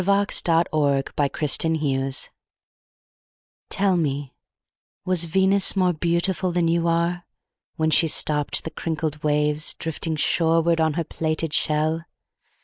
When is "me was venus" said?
3.97-5.75